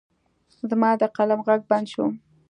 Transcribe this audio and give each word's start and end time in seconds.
زما 0.69 0.89
د 1.01 1.03
قلم 1.15 1.39
غږ 1.47 1.61
بند 1.69 1.87
شو. 1.93 2.05